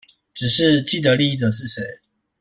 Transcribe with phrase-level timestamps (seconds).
[0.33, 2.01] 只是既得利益者是誰